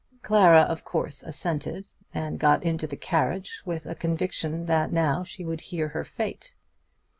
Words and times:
Clara 0.23 0.61
of 0.61 0.83
course 0.83 1.21
assented, 1.21 1.85
and 2.11 2.39
got 2.39 2.63
into 2.63 2.87
the 2.87 2.95
carriage 2.95 3.61
with 3.65 3.85
a 3.85 3.93
conviction 3.93 4.65
that 4.65 4.91
now 4.91 5.23
she 5.23 5.45
would 5.45 5.61
hear 5.61 5.89
her 5.89 6.03
fate. 6.03 6.55